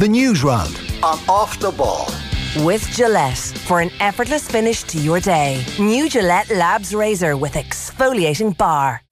[0.00, 2.08] The news round on Off the Ball.
[2.64, 5.62] With Gillette for an effortless finish to your day.
[5.78, 9.02] New Gillette Labs Razor with exfoliating bar.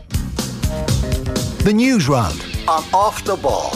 [1.63, 3.71] The news round on Off the Ball.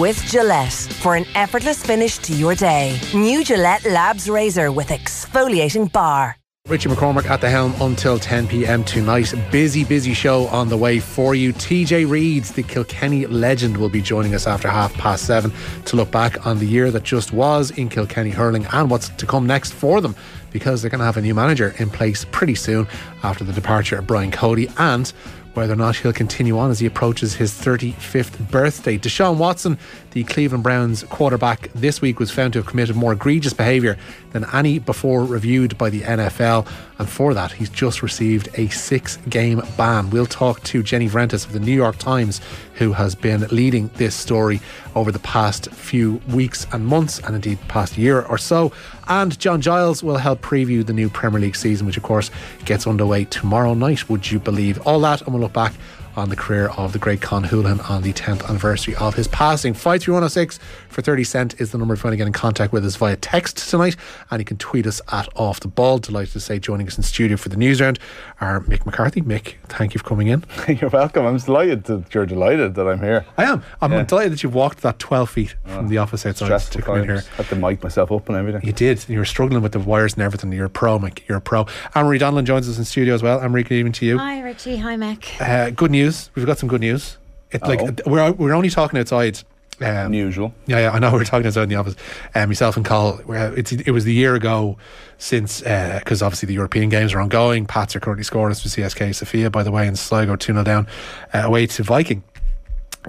[0.00, 2.98] With Gillette for an effortless finish to your day.
[3.14, 6.37] New Gillette Labs Razor with exfoliating bar.
[6.68, 9.32] Richie McCormick at the helm until 10 pm tonight.
[9.50, 11.54] Busy, busy show on the way for you.
[11.54, 15.50] TJ Reid, the Kilkenny legend, will be joining us after half past seven
[15.86, 19.24] to look back on the year that just was in Kilkenny hurling and what's to
[19.24, 20.14] come next for them
[20.50, 22.86] because they're going to have a new manager in place pretty soon
[23.22, 25.08] after the departure of Brian Cody and
[25.54, 28.98] whether or not he'll continue on as he approaches his 35th birthday.
[28.98, 29.78] Deshaun Watson,
[30.12, 33.96] the Cleveland Browns quarterback, this week was found to have committed more egregious behaviour
[34.32, 36.66] than any before reviewed by the NFL,
[36.98, 40.10] and for that, he's just received a six game ban.
[40.10, 42.40] We'll talk to Jenny Vrentas of the New York Times,
[42.74, 44.60] who has been leading this story
[44.94, 48.72] over the past few weeks and months, and indeed past year or so.
[49.08, 52.30] And John Giles will help preview the new Premier League season, which of course
[52.64, 54.08] gets underway tomorrow night.
[54.08, 55.22] Would you believe all that?
[55.22, 55.74] And we'll look back
[56.18, 59.72] on the career of the great Con Houlihan on the 10th anniversary of his passing.
[59.72, 62.84] 53106 for 30 cent is the number if you want to get in contact with
[62.84, 63.94] us via text tonight.
[64.30, 65.98] And you can tweet us at Off the Ball.
[65.98, 68.00] Delighted to say joining us in studio for the news round
[68.40, 69.22] are Mick McCarthy.
[69.22, 70.44] Mick, thank you for coming in.
[70.68, 71.24] You're welcome.
[71.24, 73.24] I'm delighted that you're delighted that I'm here.
[73.36, 73.62] I am.
[73.80, 74.02] I'm Yeah.
[74.02, 77.04] delighted that you've walked that 12 feet from the office outside to Stressful come in
[77.04, 77.14] here.
[77.16, 77.26] times.
[77.28, 78.62] Had to mic myself up and everything.
[78.64, 79.08] You did.
[79.08, 80.50] You were struggling with the wires and everything.
[80.52, 81.20] You're a pro, Mick.
[81.28, 81.66] You're a pro.
[81.94, 83.40] Anne-Marie Donlan joins us in studio as well.
[83.40, 84.18] Anne-Marie, good evening to you.
[84.18, 84.78] Hi, Richie.
[84.78, 85.40] Hi, Mick.
[85.40, 86.07] Uh, good news.
[86.34, 87.16] We've got some good news.
[87.50, 89.40] It, like we're we're only talking outside.
[89.80, 90.52] Um, Unusual.
[90.66, 91.12] yeah, yeah, I know.
[91.12, 91.94] we're talking outside in the office.
[92.34, 93.20] Um, myself and Carl.
[93.28, 94.76] It's it was the year ago
[95.18, 97.64] since because obviously the European games are ongoing.
[97.64, 100.88] Pats are currently scoreless for CSKA Sofia, by the way, and Sligo two 0 down
[101.32, 102.24] uh, away to Viking.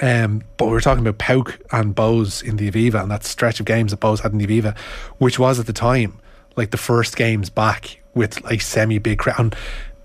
[0.02, 3.60] Um, but we were talking about Pauk and Bohs in the Aviva and that stretch
[3.60, 4.78] of games that Bohs had in the Aviva,
[5.18, 6.20] which was at the time
[6.56, 9.40] like the first games back with like semi big crowd.
[9.40, 9.56] And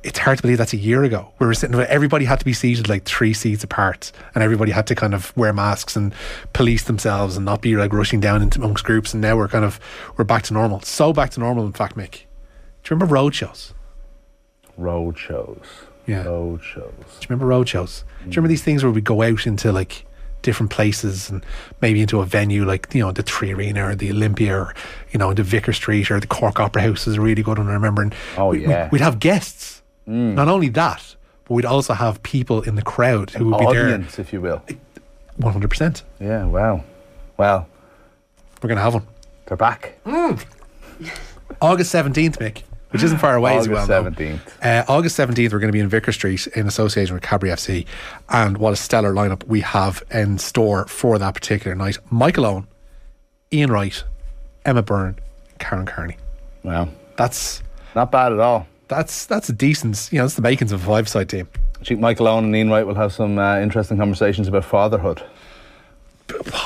[0.05, 1.33] it's hard to believe that's a year ago.
[1.39, 4.87] We were sitting, everybody had to be seated like three seats apart, and everybody had
[4.89, 6.15] to kind of wear masks and
[6.53, 9.15] police themselves and not be like rushing down into amongst groups.
[9.15, 9.81] And now we're kind of
[10.17, 11.65] we're back to normal, so back to normal.
[11.65, 13.73] In fact, Mick, do you remember road shows?
[14.77, 15.65] Road shows.
[16.07, 16.25] Yeah.
[16.25, 16.93] Road shows.
[16.99, 18.05] Do you remember road shows?
[18.19, 18.51] Do you remember mm.
[18.51, 20.05] these things where we go out into like
[20.43, 21.45] different places and
[21.81, 24.75] maybe into a venue like you know the 3Arena or the Olympia or
[25.11, 27.69] you know the Vicar Street or the Cork Opera House is a really good one.
[27.69, 28.03] I remember.
[28.03, 28.85] And Oh, we, yeah.
[28.91, 29.83] we, would have guests.
[30.07, 34.19] Not only that, but we'd also have people in the crowd who would be Audience,
[34.19, 34.63] if you will.
[35.37, 36.03] One hundred percent.
[36.21, 36.85] Yeah, wow.
[37.37, 37.67] Well,
[38.63, 39.07] We're gonna have one.
[39.47, 39.99] they're back.
[41.61, 43.91] August seventeenth, Mick, which isn't far away as well.
[43.91, 44.41] August 17th.
[44.63, 47.87] Uh, August 17th, we're going to be in Vicar Street in association with Cadbury FC.
[48.29, 51.99] And what a stellar lineup we have in store for that particular night.
[52.11, 52.67] Michael Owen,
[53.53, 54.05] Ian Wright,
[54.65, 55.17] Emma Byrne,
[55.59, 56.17] Karen Carney.
[56.63, 56.89] Wow.
[57.17, 57.63] That's
[57.95, 58.67] Not bad at all.
[58.89, 61.49] That's that's a decent, you know, it's the makings of a five side team.
[61.81, 65.23] I think Michael Owen and Ian Wright will have some uh, interesting conversations about fatherhood.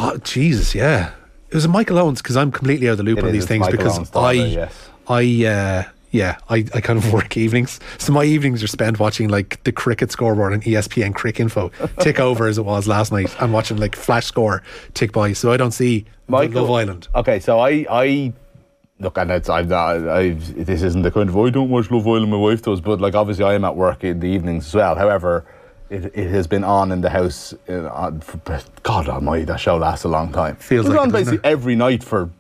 [0.01, 1.13] Oh, Jesus, yeah.
[1.49, 3.33] It was a Michael Owens because I'm completely out of the loop It on is,
[3.33, 4.89] these things Michael because Owen's daughter, I, yes.
[5.09, 7.81] I, uh, yeah, I, I kind of work evenings.
[7.99, 12.59] So my evenings are spent watching like the cricket scoreboard and ESPNcricinfo tick over as
[12.59, 14.63] it was last night and watching like flash score
[14.95, 15.33] tick by.
[15.33, 17.09] So I don't see Michael- Love Island.
[17.15, 18.33] Okay, so I, I
[19.01, 22.07] look, and it's, I've, I've, this isn't the kind of oh, I don't watch Love
[22.07, 22.31] Island.
[22.31, 24.95] My wife does, but like obviously I am at work in the evenings as well.
[24.97, 25.45] However,
[25.91, 27.55] it, it has been on in the house.
[27.67, 30.57] In, on, for, God Almighty, that show lasts a long time.
[30.57, 31.53] Feels it was like on it, doesn't basically it?
[31.53, 32.31] every night for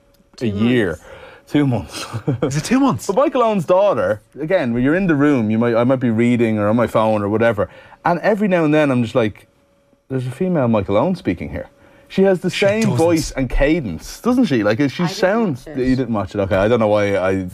[0.40, 0.98] a year,
[1.46, 2.04] two months.
[2.42, 3.06] Is it two months?
[3.06, 6.10] But Michael Owen's daughter, again, when you're in the room, you might I might be
[6.10, 7.70] reading or on my phone or whatever,
[8.04, 9.46] and every now and then I'm just like,
[10.08, 11.68] there's a female Michael Owen speaking here.
[12.08, 12.96] She has the same doesn't.
[12.96, 14.62] voice and cadence, doesn't she?
[14.62, 15.66] Like she didn't sounds.
[15.66, 15.86] watch it.
[15.86, 16.56] You didn't watch it, okay?
[16.56, 17.46] I don't know why I.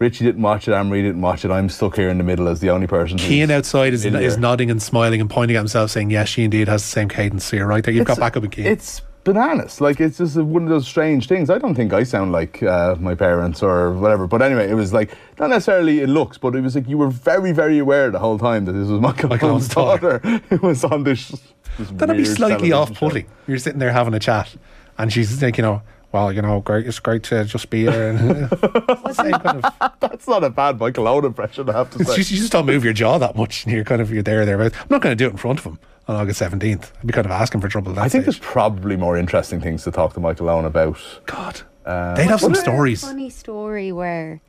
[0.00, 0.72] Richie didn't watch it.
[0.74, 1.52] Anne-Marie didn't watch it.
[1.52, 3.16] I'm stuck here in the middle as the only person.
[3.16, 6.42] who's Keane outside is, is nodding and smiling and pointing at himself, saying, "Yes, she
[6.42, 7.94] indeed has the same cadence." So you're right there.
[7.94, 8.66] You've got It's- back up in Keane.
[8.66, 9.80] It's bananas.
[9.80, 11.50] Like it's just one of those strange things.
[11.50, 14.26] I don't think I sound like uh, my parents or whatever.
[14.26, 17.08] But anyway, it was like not necessarily in looks, but it was like you were
[17.10, 20.18] very, very aware the whole time that this was Michael, Michael Owen's Owen's daughter
[20.50, 21.30] who was on this.
[21.78, 23.24] this That'd be slightly off-putting.
[23.24, 23.30] show.
[23.48, 24.54] You're sitting there having a chat,
[24.98, 25.82] and she's like, you know,
[26.12, 26.86] well, you know, great.
[26.86, 28.10] It's great to just be here.
[28.10, 28.48] And
[29.40, 29.92] kind of.
[30.00, 32.16] That's not a bad Michael Owen impression, I have to say.
[32.16, 34.46] just, you just don't move your jaw that much, and you're kind of you're there
[34.46, 34.56] there.
[34.56, 35.78] But I'm not going to do it in front of him
[36.08, 36.90] on August 17th.
[37.00, 37.90] I'd be kind of asking for trouble.
[37.92, 40.98] At that I think there's probably more interesting things to talk to Michael Owen about.
[41.26, 43.02] God, Uh, they'd have some Well, stories.
[43.02, 44.40] Funny story where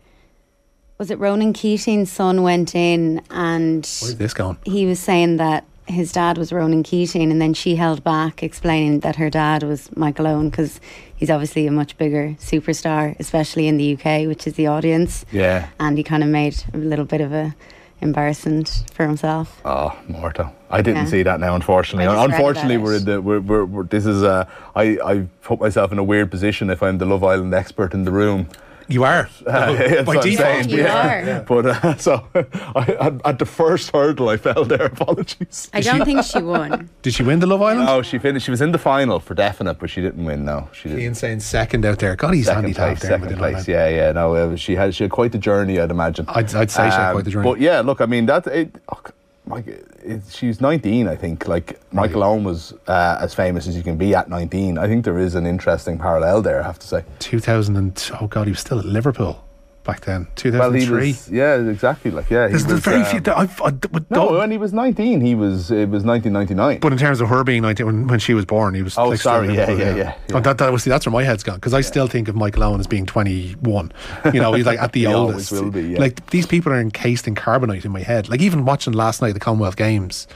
[0.98, 4.58] was it Ronan Keating's son went in and Where's this going?
[4.64, 9.02] he was saying that his dad was Ronan Keating, and then she held back, explaining
[9.02, 10.80] that her dad was Michael Owen because
[11.16, 15.26] he's obviously a much bigger superstar, especially in the UK, which is the audience.
[15.32, 15.68] Yeah.
[15.80, 17.54] And he kind of made a little bit of a
[18.02, 19.62] embarrassment for himself.
[19.64, 20.52] Oh, mortal!
[20.76, 21.12] I didn't Yeah.
[21.16, 21.56] see that now.
[21.56, 24.46] Unfortunately, I just read about unfortunately, we're in the we're, we're, we're this is uh,
[24.76, 28.04] I I put myself in a weird position if I'm the Love Island expert in
[28.04, 28.48] the room.
[28.88, 29.28] You are.
[29.46, 30.38] That's By default.
[30.38, 31.40] saying, You yeah.
[31.40, 31.42] are.
[31.42, 34.86] But uh, so I, at, at the first hurdle, I fell there.
[34.98, 35.72] Apologies.
[35.74, 36.88] I don't think she won.
[37.02, 37.90] Did she win the Love Island?
[37.90, 38.46] Oh, she finished.
[38.46, 40.46] She was in the final for definite, but she didn't win.
[40.46, 41.02] No, she didn't.
[41.04, 42.16] Ian saying second out there.
[42.16, 43.10] God, he's handy second to have place, there.
[43.10, 43.68] second with the place.
[43.68, 44.12] Yeah, yeah.
[44.12, 46.26] No, it she had she had quite the journey, I'd imagine.
[46.30, 47.50] I'd- I'd say she had quite the journey.
[47.50, 48.46] But yeah, look, I mean that.
[48.46, 49.00] It, oh,
[49.48, 51.48] like, it, she's 19, I think.
[51.48, 54.78] Like Michael Owen was uh, as famous as you can be at 19.
[54.78, 56.62] I think there is an interesting parallel there.
[56.62, 57.04] I have to say.
[57.20, 59.45] 2000 and oh god, he was still at Liverpool
[59.86, 60.24] back then.
[60.26, 61.08] Well, 2003.
[61.08, 61.32] was.
[61.32, 62.12] Yeah, exactly.
[62.12, 63.20] Like yeah, he There's, was, very um, few.
[63.22, 65.72] That I've, I, with No, Dom- when he was 19, he was.
[65.72, 66.80] It was 1999.
[66.80, 68.98] but in terms of her being 19 when, when she was born, he was.
[68.98, 71.24] Oh, like, sorry, at yeah, Liverpool, yeah, yeah, Oh, that, that was that's where my
[71.24, 73.92] head's gone because I still think of Michael Owen as being 21.
[74.34, 75.52] You know, he's like at the He always oldest.
[75.54, 76.00] will be, yeah.
[76.00, 78.28] Like these people are encased in carbonite in my head.
[78.28, 80.28] Like even watching last night the Commonwealth Games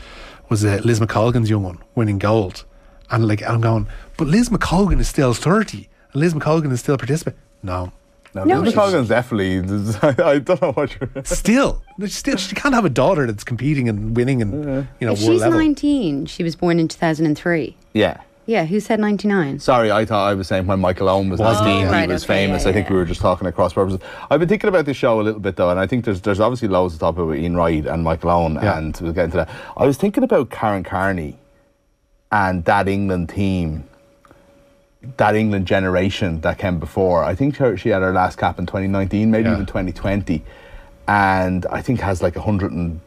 [0.49, 2.65] was uh, Liz McColgan's young one winning gold,
[3.11, 3.87] and like I'm going,
[4.17, 7.39] but Liz McColgan is still 30, and Liz McColgan is still participating.
[7.61, 7.91] No,
[8.35, 9.57] no, No, Liz she's- definitely.
[10.23, 11.09] I don't know what you're.
[11.25, 15.19] still, still, she can't have a daughter that's competing and winning and you know If
[15.21, 15.57] world she's level.
[15.59, 17.75] 19, she was born in 2003.
[17.93, 18.21] Yeah.
[18.45, 19.59] Yeah, who said 99?
[19.59, 21.85] Sorry, I thought I was saying when Michael Owen was Was 19, he?
[21.85, 22.63] Oh, he was okay, famous.
[22.63, 22.93] yeah, I think yeah.
[22.93, 23.99] we were just talking across purposes.
[24.31, 26.39] I've been thinking about this show a little bit though, and I think there's there's
[26.39, 28.79] obviously loads to talk about with Ian Wright and Michael Owen, Yeah.
[28.79, 29.49] and we'll get into that.
[29.77, 31.37] I was thinking about Karen Carney
[32.31, 33.83] and that England team,
[35.17, 37.23] that England generation that came before.
[37.23, 39.53] I think she had her last cap in 2019, maybe Yeah.
[39.53, 40.43] even 2020,
[41.07, 42.99] and I think has like 100 and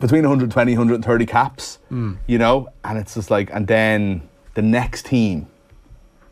[0.00, 2.14] between 120 130 caps hmm.
[2.28, 2.68] you know?
[2.84, 5.48] And it's just like and then the next team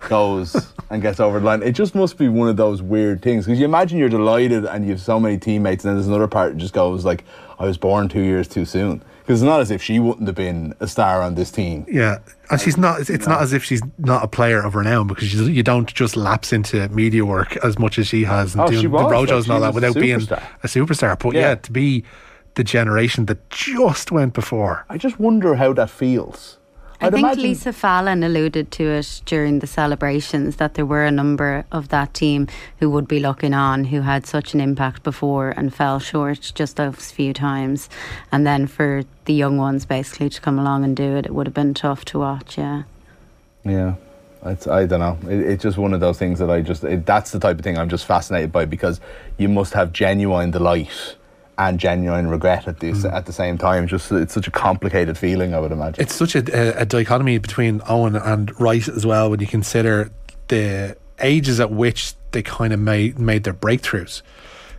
[0.08, 1.62] goes and gets over the line.
[1.62, 4.84] It just must be one of those weird things because you imagine you're delighted and
[4.84, 7.24] you have so many teammates and then there's another part that just goes like
[7.58, 10.36] i was born two years too soon because it's not as if she wouldn't have
[10.36, 12.18] been a star on this team Yeah,
[12.48, 13.00] and she's not.
[13.00, 15.92] It's, it's not as if she's not a player of renown because you, you don't
[15.92, 18.92] just lapse into media work as much as she has and Oh, doing she the
[18.92, 20.20] rojos and all that was a without being
[20.62, 21.18] a superstar.
[21.18, 21.40] But yeah.
[21.40, 21.54] Yeah.
[21.56, 22.04] to be
[22.54, 24.86] the generation that just went before.
[24.88, 26.58] i just wonder how that feels
[27.00, 31.04] I I'd think imagine- Lisa Fallon alluded to it during the celebrations that there were
[31.04, 32.48] a number of that team
[32.78, 36.76] who would be looking on who had such an impact before and fell short just
[36.76, 37.88] those few times.
[38.32, 41.46] And then for the young ones basically to come along and do it, it would
[41.46, 42.82] have been tough to watch, yeah.
[43.64, 43.96] Yeah,
[44.44, 45.18] it's, I don't know.
[45.30, 47.64] It, it's just one of those things that I just, it, that's the type of
[47.64, 49.00] thing I'm just fascinated by because
[49.38, 51.16] you must have genuine delight
[51.58, 53.12] and genuine regret at this mm.
[53.12, 53.86] at the same time.
[53.86, 56.02] Just it's such a complicated feeling, I would imagine.
[56.02, 60.10] It's such a, a, dichotomy between Owen and Wright as well when you consider
[60.48, 64.22] the ages at which they kind of made made their breakthroughs.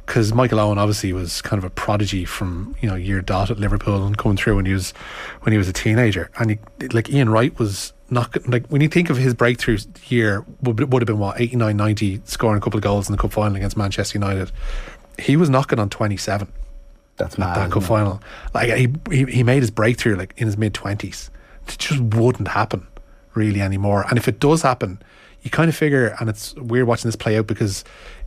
[0.06, 3.60] Because Michael Owen obviously was kind of a prodigy from you know year dot at
[3.60, 4.92] Liverpool and coming through when he was
[5.42, 8.88] when he was a teenager, and he, like Ian Wright was not like when you
[8.88, 9.78] think of his breakthrough
[10.08, 13.18] year would, would have been what 89 90 scoring a couple of goals in the
[13.18, 14.50] cup final against Manchester United.
[15.20, 16.48] He was knocking on 27
[17.18, 17.56] that's at mad.
[17.58, 18.22] that cup final.
[18.54, 21.30] Like he, he he made his breakthrough like in his mid twenties.
[21.68, 22.88] It just wouldn't happen
[23.34, 24.06] really anymore.
[24.10, 25.02] And if it does happen,
[25.42, 27.84] you kind of figure, and it's weird watching this play out because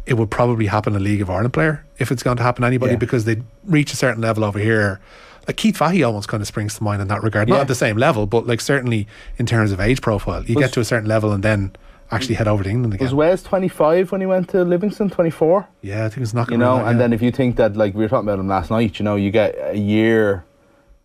[0.06, 2.66] it would probably happen a League of Ireland player if it's going to happen to
[2.66, 2.98] anybody Yeah.
[2.98, 5.00] because they reach a certain level over here.
[5.46, 7.48] Like Keith Fahey almost kind of springs to mind in that regard.
[7.48, 7.60] Not Yeah.
[7.62, 9.06] at the same level, but like certainly
[9.38, 11.72] in terms of age profile, you Was- get to a certain level and then
[12.10, 13.04] actually head over to England again.
[13.04, 15.10] Was Wes 25 when he went to Livingston?
[15.10, 15.68] 24?
[15.82, 16.54] yeah, I think it's knocking.
[16.54, 18.70] You know, and then if you think that, like we were talking about him last
[18.70, 20.44] night, you know, you get a year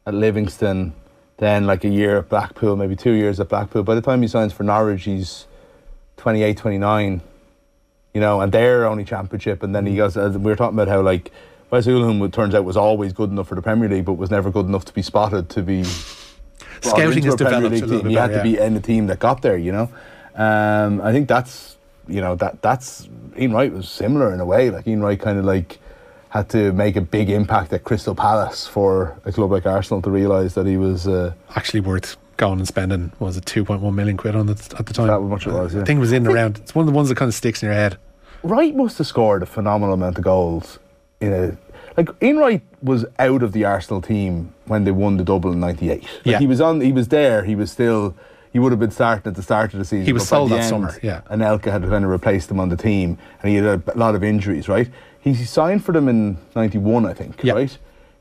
[0.05, 0.93] at Livingston,
[1.37, 3.83] then like a year at Blackpool, maybe two years at Blackpool.
[3.83, 5.47] By the time he signs for Norwich, he's
[6.17, 7.21] 28, 29,
[8.13, 9.63] you know, and they're only championship.
[9.63, 11.31] And then he goes, uh, we were talking about how like
[11.69, 14.31] Wes Hoolahan, it turns out, was always good enough for the Premier League, but was
[14.31, 15.83] never good enough to be spotted to be.
[16.81, 18.01] Scouting has developed a little team.
[18.03, 18.43] bit He had to yeah.
[18.43, 19.89] be in the team that got there, you know.
[20.35, 21.77] Um, I think that's
[22.07, 24.69] you know that that's Ian Wright was similar in a way.
[24.69, 25.79] Like Ian Wright kind of like
[26.29, 30.09] had to make a big impact at Crystal Palace for a club like Arsenal to
[30.09, 31.07] realise that he was.
[31.07, 34.85] Uh, actually worth going and spending what was it 2.1 million quid on it at
[34.85, 35.83] the time That much it was, yeah.
[35.83, 37.33] I think it was in and around it's one of the ones that kind of
[37.33, 37.97] sticks in your head
[38.43, 40.77] Wright must have scored a phenomenal amount of goals
[41.21, 41.57] in a.
[41.97, 45.59] Like Ian Wright was out of the Arsenal team when they won the double in
[45.59, 46.03] '98.
[46.03, 46.39] Like Yeah.
[46.39, 46.81] he was on.
[46.81, 47.43] He was there.
[47.43, 48.15] He was still.
[48.55, 50.05] He would have been starting at the start of the season.
[50.05, 51.19] He was sold that end, summer, yeah.
[51.29, 54.23] Anelka had kind of replaced him on the team, and he had a lot of
[54.23, 54.69] injuries.
[54.69, 54.89] Right.
[55.19, 57.43] He signed for them in '91, I think.
[57.43, 57.51] Yeah.
[57.51, 57.77] Right.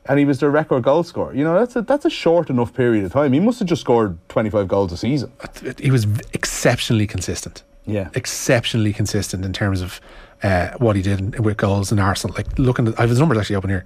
[0.07, 1.33] and he was their record goal scorer.
[1.33, 3.31] You know, that's a, that's a short enough period of time.
[3.31, 5.31] He must have just scored 25 goals a season.
[5.79, 7.63] He was exceptionally consistent.
[7.85, 8.09] Yeah.
[8.13, 10.01] Exceptionally consistent in terms of
[10.45, 12.35] uh, what he did with goals in Arsenal.
[12.35, 13.85] Like looking at, I have his numbers actually open here.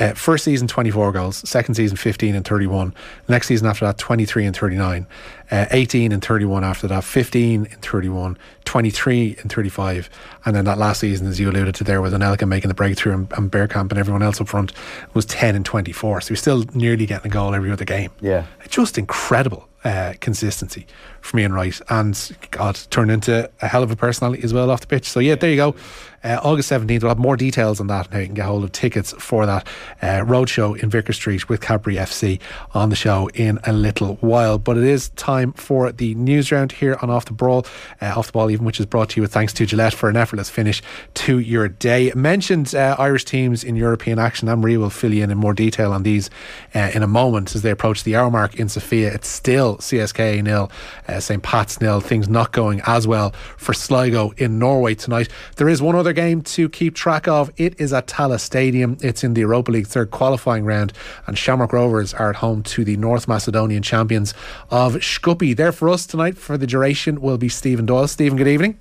[0.00, 1.48] Uh, first season, 24 goals.
[1.48, 2.92] Second season, 15 and 31.
[3.28, 5.06] Next season after that, 23 and 39.
[5.52, 7.04] Uh, 18 and 31 after that.
[7.04, 8.36] 15 and 31.
[8.64, 10.10] 23 and 35.
[10.44, 13.14] And then that last season, as you alluded to there, with Anelka making the breakthrough
[13.14, 14.72] and, and Bergkamp and everyone else up front,
[15.14, 16.22] was 10 and 24.
[16.22, 18.10] So he's still nearly getting a goal every other game.
[18.20, 18.46] Yeah.
[18.68, 20.86] Just incredible uh, consistency
[21.20, 24.80] from Ian Wright and God turned into a hell of a personality as well off
[24.80, 25.08] the pitch.
[25.08, 25.74] So yeah, there you go.
[26.22, 28.62] Uh, August 17th, we'll have more details on that and how you can get hold
[28.62, 29.66] of tickets for that
[30.02, 32.38] uh, roadshow in Vicar Street with Cadbury FC
[32.74, 34.58] on the show in a little while.
[34.58, 37.64] But it is time for the news round here on Off the Ball,
[38.02, 40.10] uh, Off the Ball even, which is brought to you with thanks to Gillette for
[40.10, 40.82] an effortless finish
[41.14, 42.12] to your day.
[42.14, 44.48] Mentioned uh, Irish teams in European action.
[44.48, 46.28] Anne Marie will fill you in in more detail on these
[46.74, 49.10] uh, in a moment as they approach the hour mark in Sofia.
[49.14, 50.70] It's still CSKA nil,
[51.10, 51.42] uh, St.
[51.42, 52.00] Pat's nil.
[52.00, 55.28] Things not going as well for Sligo in Norway tonight.
[55.56, 57.50] There is one other game to keep track of.
[57.56, 58.96] It is at Tallaght Stadium.
[59.00, 60.92] It's in the Europa League third qualifying round,
[61.26, 64.34] and Shamrock Rovers are at home to the North Macedonian champions
[64.70, 65.56] of Skopje.
[65.56, 68.08] There for us tonight for the duration will be Stephen Doyle.
[68.08, 68.78] Stephen, good evening.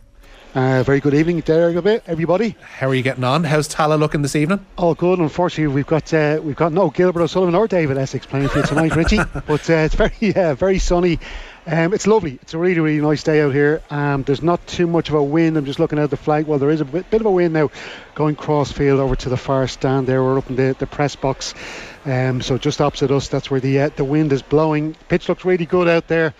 [0.55, 1.69] Uh, very good evening there,
[2.07, 2.55] everybody.
[2.59, 3.43] How are you getting on?
[3.43, 4.65] How's Tallaght looking this evening?
[4.77, 5.19] All good.
[5.19, 8.65] Unfortunately, we've got uh, we've got no Gilbert O'Sullivan or David Essex playing for you
[8.65, 9.17] tonight, Richie.
[9.45, 11.19] but uh, it's very uh, very sunny.
[11.71, 12.39] Um, it's lovely.
[12.41, 13.83] It's a really, really nice day out here.
[13.91, 15.55] Um, there's not too much of a wind.
[15.55, 16.47] I'm just looking at the flag.
[16.47, 17.69] Well, there is a bit, bit of a wind now
[18.15, 20.23] going cross field over to the far stand there.
[20.23, 21.53] We're up in the, the press box.
[22.05, 24.95] Um, so just opposite us, that's where the uh, the wind is blowing.
[25.09, 26.33] Pitch looks really good out there.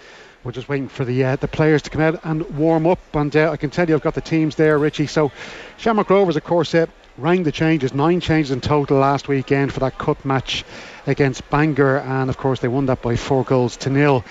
[0.43, 3.00] We're just waiting for the uh, the players to come out and warm up.
[3.13, 5.05] And uh, I can tell you, I've got the teams there, Richie.
[5.05, 5.31] So
[5.77, 6.88] Shamrock Rovers, of course, uh,
[7.19, 10.65] rang the changes, nine changes in total last weekend for that cup match
[11.05, 14.24] against Bangor, and of course they won that by four goals to nil.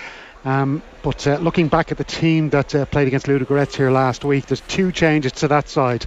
[0.45, 4.25] Um, but uh, looking back at the team that uh, played against Ludogorets here last
[4.25, 6.07] week, there's two changes to that side.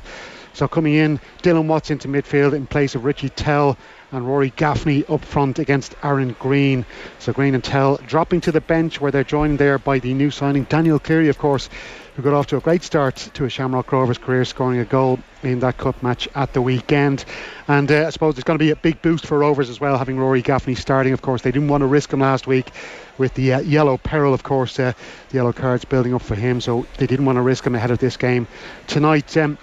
[0.53, 3.77] So coming in, Dylan Watts into midfield in place of Richie Towell
[4.11, 6.85] and Rory Gaffney up front against Aaron Greene.
[7.19, 10.31] So Greene and Towell dropping to the bench where they're joined there by the new
[10.31, 11.69] signing Daniel Cleary, of course,
[12.15, 15.19] who got off to a great start to a Shamrock Rovers career, scoring a goal
[15.43, 17.23] in that cup match at the weekend.
[17.67, 19.97] And uh, I suppose it's going to be a big boost for Rovers as well,
[19.97, 21.13] having Rory Gaffney starting.
[21.13, 22.71] Of course, they didn't want to risk him last week
[23.17, 24.93] with the uh, yellow peril, of course, uh,
[25.29, 27.91] the yellow cards building up for him, so they didn't want to risk him ahead
[27.91, 28.47] of this game
[28.87, 29.37] tonight.
[29.37, 29.57] Um,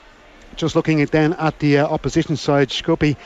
[0.57, 3.17] just looking at then at the uh, opposition side, Skopje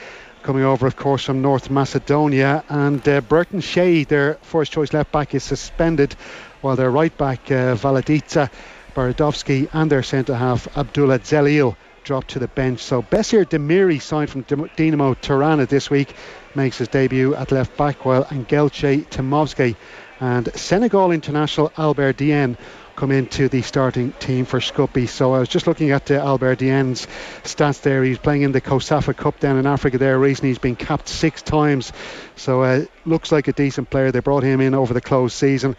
[0.42, 5.12] coming over, of course, from North Macedonia, and uh, Burton Shea, their first choice left
[5.12, 6.14] back, is suspended,
[6.60, 8.50] while their right back, uh, Valadica
[8.94, 12.80] Baradovsky, and their centre half, Abdullah Zelil, dropped to the bench.
[12.80, 16.14] So Besir Demiri signed from Dinamo Tirana this week,
[16.54, 19.76] makes his debut at left back, while Angelche Timovsky
[20.20, 22.56] and Senegal international Albert Dieng
[22.96, 25.08] come into the starting team for Skopje.
[25.08, 27.06] So I was just looking at uh, Albert Dieng's
[27.42, 28.04] stats there.
[28.04, 30.50] He's playing in the COSAFA Cup down in Africa there recently.
[30.50, 31.92] He's been capped six times.
[32.36, 34.12] So uh, looks like a decent player.
[34.12, 35.76] They brought him in over the closed season.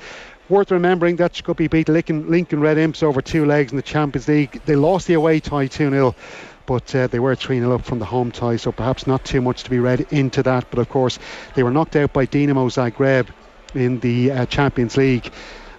[0.50, 4.28] Worth remembering that Skopje beat Lincoln, Lincoln Red Imps over two legs in the Champions
[4.28, 4.62] League.
[4.66, 6.16] They lost the away tie 2 0
[6.66, 9.42] but uh, they were 3 0 up from the home tie, so perhaps not too
[9.42, 10.70] much to be read into that.
[10.70, 11.20] But of course,
[11.56, 13.28] they were knocked out by Dinamo Zagreb
[13.76, 15.32] in the uh, Champions League.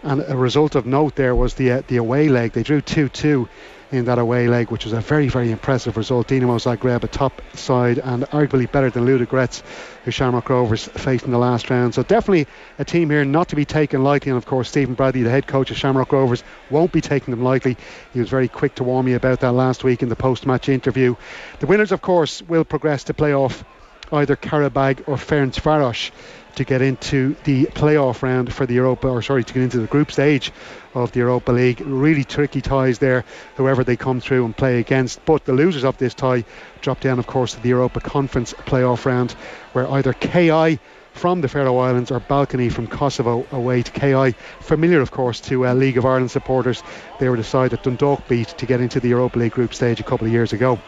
[0.04, 2.52] And a result of note there was the uh, the away leg.
[2.52, 3.48] They drew 2 2
[3.90, 6.28] in that away leg, which was a very, very impressive result.
[6.28, 9.62] Dinamo Zagreb, a top side, and arguably better than Ludogorets,
[10.04, 11.94] who Shamrock Rovers faced in the last round.
[11.94, 12.46] So definitely
[12.78, 14.30] a team here not to be taken lightly.
[14.30, 17.42] And of course, Stephen Bradley, the head coach of Shamrock Rovers, won't be taking them
[17.42, 17.78] lightly.
[18.12, 21.14] He was very quick to warn me about that last week in the post-match interview.
[21.60, 23.64] The winners, of course, will progress to play off
[24.12, 26.10] either Qarabag or Ferencvaros
[26.56, 29.86] to get into the playoff round for the Europa, or sorry, to get into the
[29.86, 30.52] group stage
[30.94, 31.80] of the Europa League.
[31.80, 33.24] Really tricky ties there,
[33.56, 35.24] whoever they come through and play against.
[35.24, 36.44] But the losers of this tie
[36.80, 39.32] drop down, of course, to the Europa Conference playoff round,
[39.72, 40.78] where either KI
[41.14, 44.36] from the Faroe Islands or Ballkani from Kosovo away to KI.
[44.60, 46.82] Familiar, of course, to uh, League of Ireland supporters.
[47.20, 50.00] They were the side that Dundalk beat to get into the Europa League group stage
[50.00, 50.78] a couple of years ago.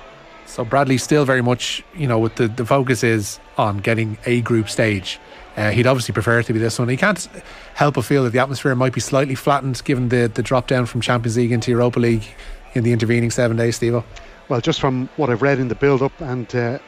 [0.47, 4.41] So Bradley still very much, you know, with the, the focus is on getting a
[4.41, 5.19] group stage.
[5.57, 6.89] Uh, he'd obviously prefer it to be this one.
[6.89, 7.29] He can't
[7.75, 10.87] help but feel that the atmosphere might be slightly flattened given the, the drop down
[10.87, 12.27] from Champions League into Europa League
[12.75, 14.03] in the intervening seven days, Steve.
[14.49, 16.79] Well, just from what I've read in the build up and uh,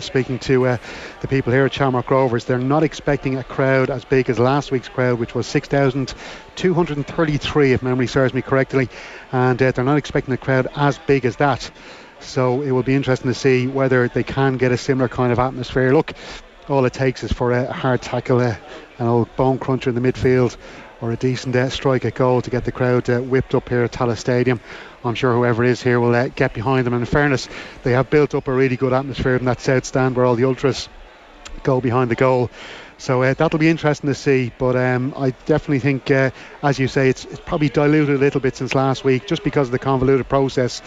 [0.00, 0.78] speaking to uh,
[1.20, 4.70] the people here at Shamrock Rovers, they're not expecting a crowd as big as last
[4.70, 8.88] week's crowd, which was 6,233, if memory serves me correctly.
[9.32, 11.70] And uh, they're not expecting a crowd as big as that.
[12.22, 15.38] So it will be interesting to see whether they can get a similar kind of
[15.38, 15.92] atmosphere.
[15.92, 16.12] Look,
[16.68, 18.56] all it takes is for a hard tackle, uh,
[18.98, 20.56] an old bone cruncher in the midfield,
[21.00, 23.82] or a decent uh, strike at goal to get the crowd uh, whipped up here
[23.82, 24.60] at Tallaght Stadium.
[25.04, 26.94] I'm sure whoever is here will uh, get behind them.
[26.94, 27.48] And in fairness,
[27.82, 30.44] they have built up a really good atmosphere in that south stand where all the
[30.44, 30.88] ultras
[31.64, 32.50] go behind the goal.
[32.98, 34.52] So uh, that'll be interesting to see.
[34.56, 36.30] But um, I definitely think, uh,
[36.62, 39.66] as you say, it's, it's, probably diluted a little bit since last week just because
[39.66, 40.82] of the convoluted process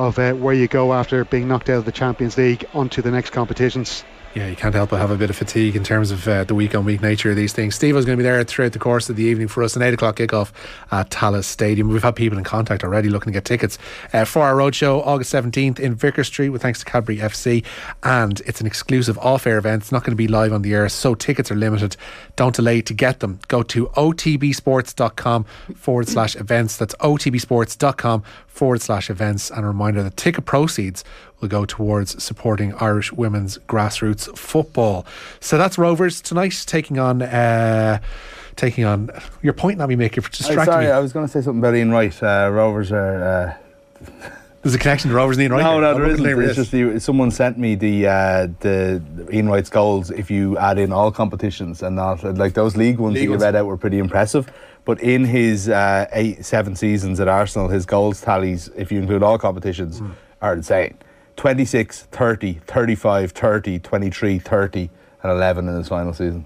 [0.00, 3.10] of uh, where you go after being knocked out of the Champions League onto the
[3.10, 4.02] next competitions
[4.34, 6.54] yeah, you can't help but have a bit of fatigue in terms of uh, the
[6.54, 7.74] week on week nature of these things.
[7.74, 9.82] Steve was going to be there throughout the course of the evening for us, an
[9.82, 10.52] 8 o'clock kickoff
[10.92, 11.88] at Tallaght Stadium.
[11.88, 13.76] We've had people in contact already looking to get tickets
[14.12, 17.64] uh, for our roadshow August 17th in Vicar Street with thanks to Cadbury FC.
[18.04, 19.82] And it's an exclusive off air event.
[19.82, 21.96] It's not going to be live on the air, so tickets are limited.
[22.36, 23.40] Don't delay to get them.
[23.48, 25.44] Go to otbsports.com
[25.74, 26.76] forward slash events.
[26.76, 29.50] That's otbsports.com forward slash events.
[29.50, 31.02] And a reminder that ticket proceeds
[31.40, 35.06] will go towards supporting Irish women's grassroots football.
[35.40, 37.22] So that's Rovers tonight taking on.
[37.22, 38.00] Uh,
[38.56, 39.10] taking on.
[39.42, 40.16] You're pointing at me, Mick.
[40.16, 40.90] You're distracting sorry, me.
[40.90, 42.22] I was going to say something about Ian Wright.
[42.22, 43.24] Uh, Rovers are.
[43.24, 43.54] Uh,
[44.62, 45.62] there's a connection to Rovers and Ian Wright.
[45.62, 46.42] No, no, there isn't.
[46.42, 50.78] It's just the, someone sent me the uh, the Ian Wright's goals if you add
[50.78, 53.42] in all competitions and not like those league ones league that you ones.
[53.42, 54.50] read out were pretty impressive.
[54.84, 59.22] But in his uh, eight, seven seasons at Arsenal, his goals tallies, if you include
[59.22, 60.12] all competitions, mm.
[60.40, 60.96] are insane.
[61.40, 64.90] 26, 30, 35, 30, 23, 30,
[65.22, 66.44] and 11 in his final season.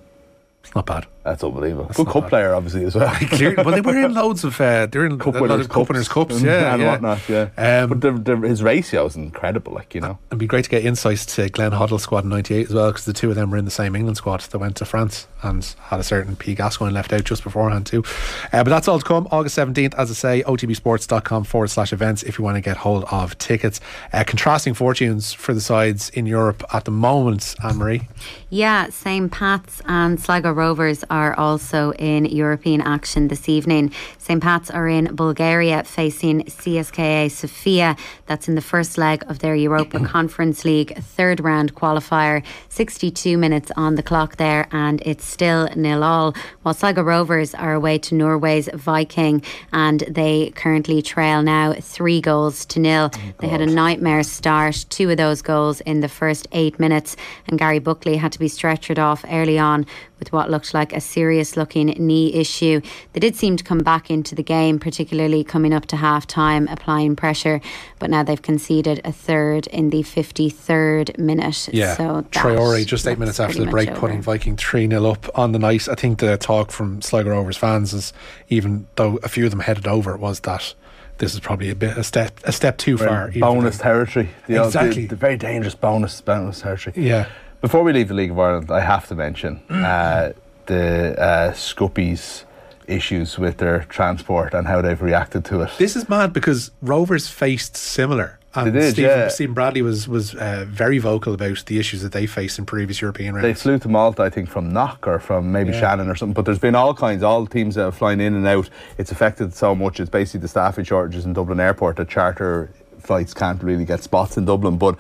[0.62, 1.08] It's not bad.
[1.24, 1.84] That's unbelievable.
[1.86, 2.28] That's Good cup bad.
[2.28, 3.12] player, obviously, as well.
[3.14, 6.42] Clear, well, they were in loads of uh, they're in cup winners, cup winners cups,
[6.42, 6.90] yeah, and yeah.
[6.90, 7.48] whatnot, yeah.
[7.56, 10.18] Um, but the, the, his ratio is incredible, like you know.
[10.28, 13.06] It'd be great to get insights to Glenn Hoddle's squad in '98 as well, because
[13.06, 15.64] the two of them were in the same England squad that went to France and
[15.80, 16.54] had a certain P.
[16.54, 18.04] Gascoigne left out just beforehand too.
[18.52, 22.22] Uh, but that's all to come August 17th, as I say, otbsports.com forward slash events
[22.22, 23.80] if you want to get hold of tickets.
[24.12, 28.08] Uh, contrasting fortunes for the sides in Europe at the moment, Anne Marie.
[28.50, 29.30] Yeah, St.
[29.32, 33.92] Pat's and Sligo Rovers are also in European action this evening.
[34.18, 34.42] St.
[34.42, 37.96] Pat's are in Bulgaria facing CSKA Sofia.
[38.26, 42.42] That's in the first leg of their Europa Conference League third round qualifier.
[42.68, 46.34] 62 minutes on the clock there, and it's still nil all.
[46.62, 49.40] While Sligo Rovers are away to Norway's Viking,
[49.72, 53.10] and they currently trail now three goals to nil.
[53.14, 57.16] Oh, they had a nightmare start, two of those goals in the first eight minutes,
[57.46, 59.86] and Gary Buckley had to be stretchered off early on
[60.18, 62.80] with what looked like a serious looking knee issue.
[63.12, 66.68] They did seem to come back into the game, particularly coming up to half time,
[66.68, 67.60] applying pressure,
[67.98, 71.68] but now they've conceded a third in the 53rd minute.
[71.72, 71.96] Yeah.
[71.96, 74.00] So Traore, just eight minutes after the break, over.
[74.00, 75.88] putting Viking 3 0 up on the night.
[75.88, 78.12] I think the talk from Sligo Rovers fans is,
[78.48, 80.74] even though a few of them headed over, was that
[81.18, 83.30] this is probably a bit a step a step too far.
[83.30, 84.30] Bonus territory.
[84.46, 85.02] The, exactly.
[85.02, 86.94] The, the, very dangerous bonus bonus territory.
[86.96, 87.28] Yeah.
[87.64, 90.34] Before we leave the League of Ireland, I have to mention uh,
[90.66, 92.44] the uh, Shkupi's
[92.86, 95.70] issues with their transport and how they've reacted to it.
[95.78, 98.38] This is mad because Rovers faced similar.
[98.54, 99.28] And did, Stephen, yeah.
[99.28, 103.00] Stephen Bradley was was uh, very vocal about the issues that they faced in previous
[103.00, 103.44] European rounds.
[103.44, 105.80] They flew to Malta, I think, from Knock or from maybe yeah.
[105.80, 106.34] Shannon or something.
[106.34, 108.68] But there's been all kinds, all teams that have flown in and out.
[108.98, 110.00] It's affected so much.
[110.00, 114.36] It's basically the staffing shortages in Dublin Airport that charter flights can't really get spots
[114.36, 114.76] in Dublin.
[114.76, 114.98] But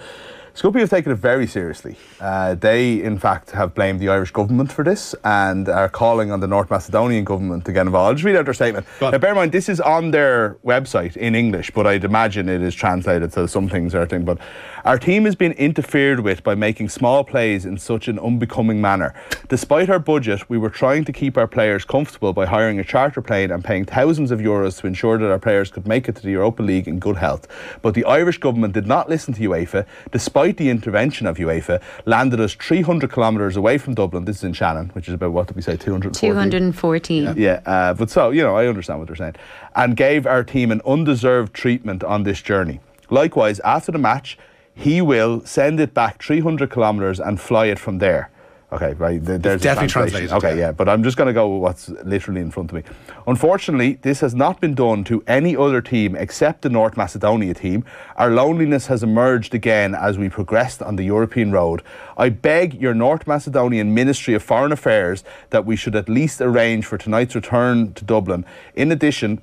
[0.54, 1.96] Shkupi have taken it very seriously.
[2.20, 6.38] Uh, they, in fact, have blamed the Irish government for this and are calling on
[6.38, 8.06] the North Macedonian government to get involved.
[8.06, 8.86] I'll just read out their statement.
[9.00, 12.62] Now, bear in mind, this is on their website in English, but I'd imagine it
[12.62, 14.24] is translated, so some things are thing.
[14.24, 14.38] But
[14.84, 19.12] our team has been interfered with by making small plays in such an unbecoming manner.
[19.48, 23.22] Despite our budget, we were trying to keep our players comfortable by hiring a charter
[23.22, 26.22] plane and paying thousands of euros to ensure that our players could make it to
[26.22, 27.48] the Europa League in good health.
[27.82, 31.80] But the Irish government did not listen to UEFA, despite despite the intervention of UEFA,
[32.04, 34.26] landed us 300 kilometres away from Dublin.
[34.26, 36.20] This is in Shannon, which is about, what did we say, 240?
[36.20, 37.14] 240.
[37.14, 39.36] Yeah, yeah uh, but so, you know, I understand what they're saying.
[39.74, 42.80] And gave our team an undeserved treatment on this journey.
[43.08, 44.36] Likewise, after the match,
[44.74, 48.30] he will send it back 300 kilometres and fly it from there.
[48.74, 49.22] Okay, right.
[49.22, 50.32] There's definitely translated.
[50.32, 50.66] Okay, yeah.
[50.66, 52.82] yeah, but I'm just going to go with what's literally in front of me.
[53.26, 57.84] Unfortunately, this has not been done to any other team except the North Macedonia team.
[58.16, 61.82] Our loneliness has emerged again as we progressed on the European road.
[62.16, 66.84] I beg your North Macedonian Ministry of Foreign Affairs that we should at least arrange
[66.84, 68.44] for tonight's return to Dublin.
[68.74, 69.40] In addition,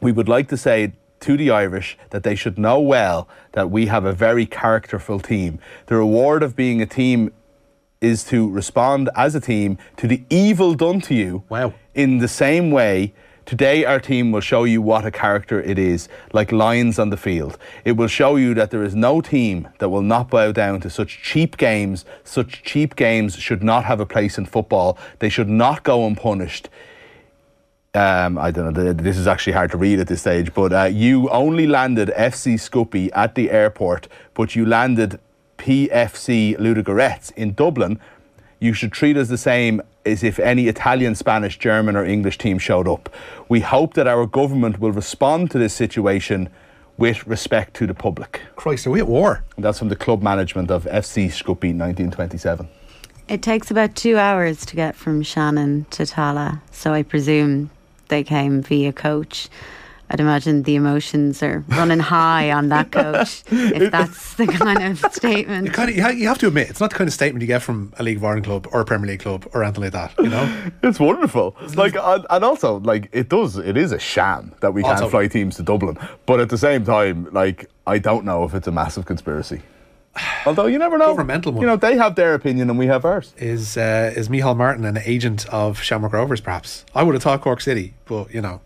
[0.00, 3.86] we would like to say to the Irish that they should know well that we
[3.86, 5.58] have a very characterful team.
[5.86, 7.32] The reward of being a team
[8.04, 11.72] is to respond as a team to the evil done to you wow.
[11.94, 13.14] in the same way
[13.44, 17.16] Today, our team will show you what a character it is, like lions on the
[17.18, 17.58] field.
[17.84, 20.88] It will show you that there is no team that will not bow down to
[20.88, 22.06] such cheap games.
[22.24, 24.96] Such cheap games should not have a place in football.
[25.18, 26.70] They should not go unpunished.
[27.92, 30.84] Um, I don't know, this is actually hard to read at this stage, but uh,
[30.84, 35.20] you only landed FC Shkupi at the airport, but you landed
[35.64, 37.98] PFC Ludogorets in Dublin.
[38.60, 42.58] You should treat us the same as if any Italian, Spanish, German, or English team
[42.58, 43.08] showed up.
[43.48, 46.50] We hope that our government will respond to this situation
[46.98, 48.42] with respect to the public.
[48.56, 49.42] Christ, are we at war?
[49.56, 52.68] And that's from the club management of FC Shkupi 1927.
[53.26, 57.70] It takes about two hours to get from Shannon to Tallaght, so I presume
[58.08, 59.48] they came via coach.
[60.10, 64.98] I'd imagine the emotions are running high on that coach, if that's the kind of
[65.12, 65.66] statement.
[65.66, 67.62] You, kind of, you have to admit, it's not the kind of statement you get
[67.62, 70.12] from a League of Ireland club or a Premier League club or anything like that,
[70.18, 70.70] you know?
[70.82, 71.56] It's wonderful.
[71.74, 73.56] Like, and and also, like, it does.
[73.56, 75.96] It is a sham that we can't Also- fly teams to Dublin.
[76.26, 79.62] But at the same time, like, I don't know if it's a massive conspiracy.
[80.46, 81.06] Although you never know.
[81.08, 81.62] Governmental one.
[81.62, 83.32] You know, they have their opinion and we have ours.
[83.38, 86.84] Is uh, is Micheál Martin an agent of Shamrock Rovers, perhaps?
[86.94, 88.60] I would have thought Cork City, but, you know,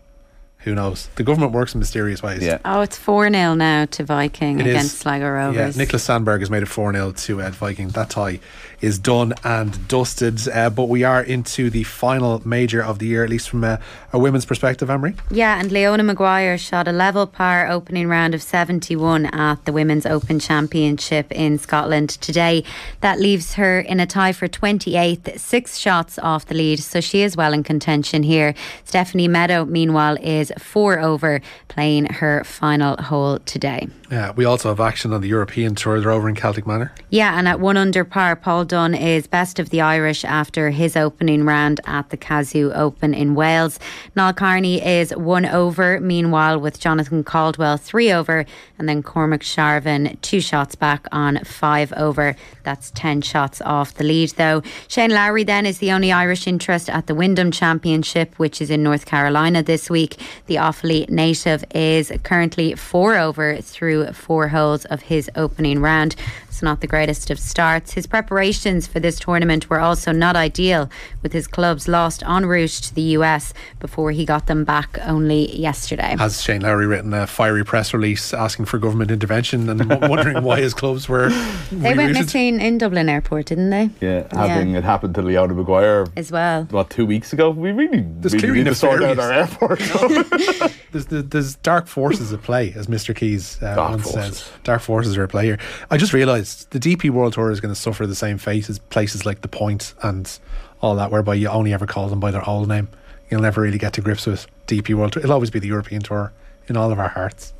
[0.59, 1.09] who knows?
[1.15, 2.43] The government works in mysterious ways.
[2.43, 2.59] Yeah.
[2.65, 4.73] Oh, it's 4 0 now to Viking It is.
[4.73, 7.89] against Sligo Yeah, Nicholas Sandberg has made it 4 0 to Ed Viking.
[7.89, 8.39] That tie
[8.81, 10.47] is done and dusted.
[10.47, 13.79] Uh, but we are into the final major of the year, at least from a,
[14.13, 15.15] a women's perspective, Anne-Marie.
[15.31, 20.05] Yeah, and Leona Maguire shot a level par opening round of 71 at the Women's
[20.05, 22.63] Open Championship in Scotland today.
[23.01, 27.21] That leaves her in a tie for 28th, six shots off the lead, so she
[27.21, 28.53] is well in contention here.
[28.85, 33.87] Stephanie Meadow, meanwhile, is four over, playing her final hole today.
[34.11, 35.99] Yeah, we also have action on the European Tour.
[35.99, 36.91] They're over in Celtic Manor.
[37.09, 40.95] Yeah, and at one under par, Paul Dunne is best of the Irish after his
[40.95, 43.79] opening round at the Cazoo Open in Wales.
[44.15, 48.45] Niall Kearney is one over, meanwhile, with Jonathan Caldwell three over,
[48.77, 52.35] and then Cormac Sharvin two shots back on five over.
[52.63, 54.61] That's 10 shots off the lead, though.
[54.87, 58.83] Shane Lowry then is the only Irish interest at the Wyndham Championship, which is in
[58.83, 60.17] North Carolina this week.
[60.45, 66.15] The Offaly native is currently four over through four holes of his opening round.
[66.59, 67.93] It's not the greatest of starts.
[67.93, 70.89] His preparations for this tournament were also not ideal,
[71.23, 75.55] with his clubs lost en route to the US before he got them back only
[75.57, 76.17] yesterday.
[76.17, 80.59] Has Shane Lowry written a fiery press release asking for government intervention and wondering why
[80.59, 81.29] his clubs were
[81.71, 83.89] They went missing in Dublin Airport, didn't they?
[84.01, 86.65] Yeah, having it happened to Leona Maguire, As well.
[86.71, 87.51] what, two weeks ago?
[87.51, 90.71] We really, There's really clearly need to sort out our nefarious- airport.
[90.91, 93.15] There's, there's dark forces at play, as Mr.
[93.15, 94.37] Keys uh, Dark once forces.
[94.39, 94.51] says.
[94.63, 95.59] Dark forces are at play here.
[95.91, 98.79] I just realised the DP World Tour is going to suffer the same fate as
[98.79, 100.39] places like The Point and
[100.81, 102.87] all that, whereby you only ever call them by their old name.
[103.29, 105.21] You'll never really get to grips with DP World Tour.
[105.23, 106.31] It'll always be the European Tour
[106.67, 107.53] in all of our hearts.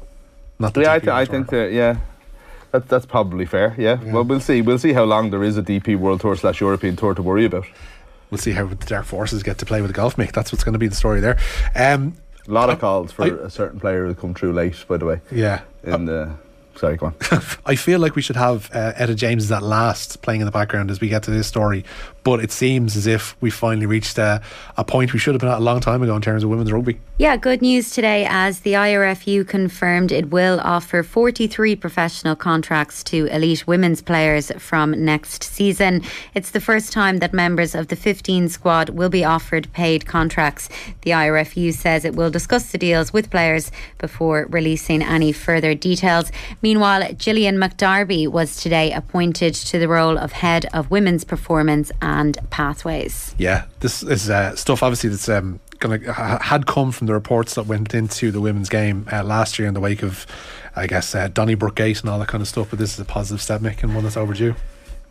[0.58, 1.98] Not the yeah, I, DP th- I think that, yeah.
[2.72, 3.96] That, that's probably fair, yeah.
[4.04, 4.62] Well, we'll see.
[4.62, 7.46] We'll see how long there is a DP World Tour slash European Tour to worry
[7.46, 7.66] about.
[8.32, 10.34] We'll see how the Dark Forces get to play with the golf mick.
[10.34, 11.38] That's what's going to be the story there.
[11.76, 12.16] Um,
[12.48, 15.06] A lot of calls for I- a certain player to come through late, by the
[15.06, 15.22] way.
[15.32, 15.62] yeah.
[15.84, 16.36] In the
[16.80, 17.16] sorry, go on.
[17.66, 20.90] I feel like we should have uh, Etta James at last playing in the background
[20.90, 21.84] as we get to this story,
[22.24, 24.40] but it seems as if we finally reached uh,
[24.78, 26.72] a point we should have been at a long time ago in terms of women's
[26.72, 27.00] rugby.
[27.18, 33.26] Yeah, good news today as the IRFU confirmed it will offer 43 professional contracts to
[33.26, 36.02] elite women's players from next season.
[36.34, 40.70] It's the first time that members of the 15 squad will be offered paid contracts.
[41.02, 46.32] The IRFU says it will discuss the deals with players before releasing any further details.
[46.62, 46.69] Meanwhile,
[47.18, 53.34] Gillian McDarby was today appointed to the role of head of women's performance and pathways.
[53.38, 57.56] Yeah, this is uh, stuff obviously that's um, gonna ha- had come from the reports
[57.56, 60.26] that went into the women's game uh, last year in the wake of,
[60.76, 62.70] I guess, uh, Donnybrook Gate and all that kind of stuff.
[62.70, 64.56] But this is a positive step, Mick, and one that's overdue.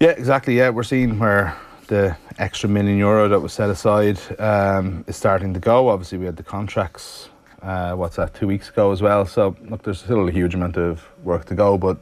[0.00, 0.56] Yeah, exactly.
[0.56, 1.56] Yeah, we're seeing where
[1.88, 5.88] the extra million euro that was set aside um, is starting to go.
[5.88, 7.28] Obviously, we had the contracts.
[7.62, 8.34] Uh, what's that?
[8.34, 9.24] Two weeks ago as well.
[9.26, 11.98] So look, there's still a huge amount of work to go, but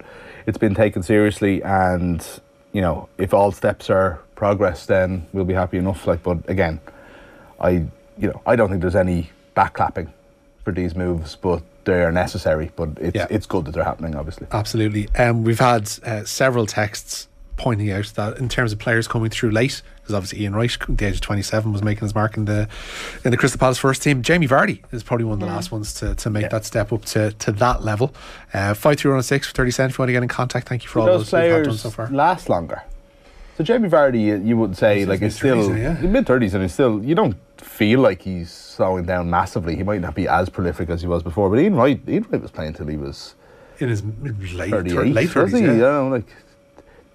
[0.47, 1.63] it's been taken seriously.
[1.63, 2.27] And
[2.73, 6.07] you know, if all steps are progress, then we'll be happy enough.
[6.07, 6.81] Like, but again,
[7.61, 7.71] I
[8.19, 10.11] you know, I don't think there's any backclapping
[10.65, 12.71] for these moves, but they are necessary.
[12.77, 13.27] But it's Yeah.
[13.31, 14.15] it's good that they're happening.
[14.15, 14.47] Obviously.
[14.53, 15.09] Absolutely.
[15.17, 19.51] Um, we've had uh, several texts pointing out that in terms of players coming through
[19.51, 22.45] late, because obviously Ian Wright, at the age of 27, was making his mark in
[22.45, 22.69] the
[23.25, 24.23] in the Crystal Palace first team.
[24.23, 26.49] Jamie Vardy is probably one of the last ones to, to make Yeah.
[26.51, 28.15] that step up to, to that level.
[28.55, 29.91] Uh, 5306 for 30 cents.
[29.95, 31.49] If you want to get in contact, thank you for all those those we've had
[31.57, 32.09] done players so far.
[32.11, 32.83] last longer.
[33.59, 35.95] So Jamie Vardy, you- you would say He's like in is still now, yeah.
[36.07, 39.75] mid thirties, and he's still you don't feel like he's slowing down massively.
[39.75, 42.41] He might not be as prolific as he was before, but Ian Wright, Ian Wright
[42.43, 43.35] was playing till he was
[43.81, 44.03] in his
[44.55, 45.59] late 38, late 30s.
[45.59, 45.65] he?
[45.65, 45.73] Yeah.
[45.73, 46.27] You know, like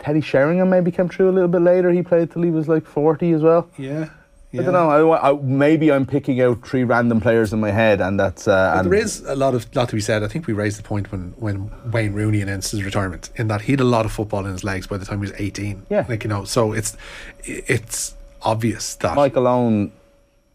[0.02, 1.92] Teddy Sheringham maybe came through a little bit later.
[1.92, 3.70] He played till he was like 40 as well.
[3.78, 4.10] yeah.
[4.54, 5.12] I don't know.
[5.12, 8.50] I, I, maybe I'm picking out three random players in my head, and that's.
[8.50, 10.24] Uh, and there is a lot of lot to be said.
[10.24, 13.62] I think we raised the point when, when Wayne Rooney announced his retirement, in that
[13.62, 15.86] he had a lot of football in his legs by the time he was eighteen.
[15.90, 16.06] Yeah.
[16.10, 16.98] like you know, so it's
[17.46, 19.94] it's obvious that Michael Owen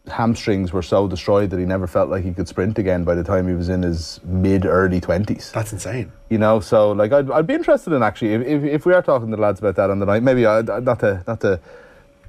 [0.07, 3.23] hamstrings were so destroyed that he never felt like he could sprint again by the
[3.23, 5.51] time he was in his mid early 20s.
[5.51, 6.11] that's insane.
[6.29, 9.01] You know, so like I'd, I'd be interested in actually if, if, if we are
[9.01, 11.59] talking to the lads about that on the night, maybe I, not to not to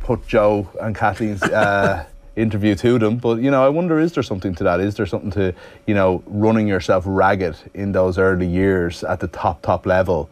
[0.00, 2.04] put Joe and Kathleen's uh,
[2.36, 4.80] interview to them, but you know, I wonder is there something to that?
[4.80, 5.54] Is there something to
[5.86, 10.30] you know running yourself ragged in those early years at the top top level,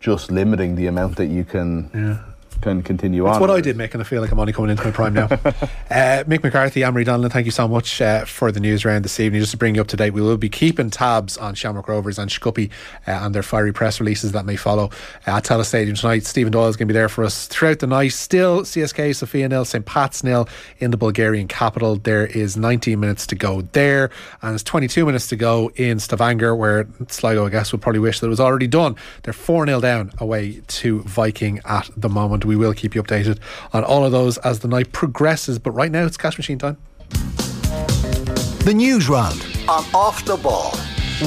[0.00, 2.33] just limiting the amount that you can Yeah.
[2.64, 3.42] Can continue That's on?
[3.42, 5.24] what I did, Mick, and I feel like I'm only coming into my prime now.
[5.26, 9.20] uh, Mick McCarthy, Anne-Marie Donlan, thank you so much uh, for the news round this
[9.20, 9.42] evening.
[9.42, 12.18] Just to bring you up to date, we will be keeping tabs on Shamrock Rovers
[12.18, 12.70] and Shkupi
[13.06, 14.86] uh, and their fiery press releases that may follow
[15.26, 16.24] uh, at Tallaght Stadium tonight.
[16.24, 18.12] Stephen Doyle is going to be there for us throughout the night.
[18.12, 19.84] Still, CSKA, Sofia nil, St.
[19.84, 20.48] Pat's nil
[20.78, 21.96] in the Bulgarian capital.
[21.96, 24.08] There is 19 minutes to go there,
[24.40, 28.20] and it's 22 minutes to go in Stavanger, where Sligo, I guess, would probably wish
[28.20, 28.96] that it was already done.
[29.24, 32.46] They're 4 0 down away to Viking at the moment.
[32.54, 33.38] We will keep you updated
[33.72, 35.58] on all of those as the night progresses.
[35.58, 36.76] But right now, it's cash machine time.
[38.64, 40.72] The news round on Off the Ball.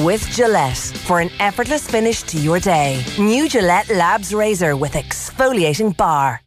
[0.04, 3.04] With Gillette for an effortless finish to your day.
[3.18, 6.40] New Gillette Labs Razor with exfoliating bar.